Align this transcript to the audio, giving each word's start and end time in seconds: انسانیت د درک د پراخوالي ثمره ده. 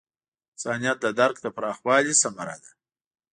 انسانیت 0.53 0.97
د 1.01 1.05
درک 1.19 1.35
د 1.41 1.45
پراخوالي 1.55 2.13
ثمره 2.21 2.55
ده. 2.63 2.71